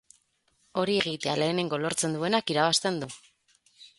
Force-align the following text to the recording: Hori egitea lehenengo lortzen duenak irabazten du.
Hori 0.83 0.95
egitea 1.01 1.35
lehenengo 1.41 1.79
lortzen 1.83 2.17
duenak 2.17 2.53
irabazten 2.57 3.01
du. 3.05 3.13